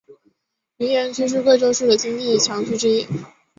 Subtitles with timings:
[0.77, 3.05] 云岩区是贵阳市的经济强区之一。